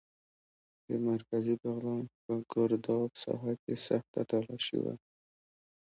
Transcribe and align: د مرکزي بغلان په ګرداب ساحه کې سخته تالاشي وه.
د 0.87 0.89
مرکزي 1.07 1.53
بغلان 1.61 2.03
په 2.23 2.33
ګرداب 2.51 3.09
ساحه 3.23 3.53
کې 3.63 3.73
سخته 3.87 4.21
تالاشي 4.29 4.77
وه. 4.83 4.93